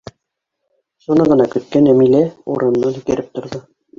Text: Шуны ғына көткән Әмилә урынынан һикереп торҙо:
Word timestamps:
Шуны 1.05 1.27
ғына 1.33 1.45
көткән 1.51 1.91
Әмилә 1.93 2.23
урынынан 2.55 2.97
һикереп 2.99 3.31
торҙо: 3.39 3.63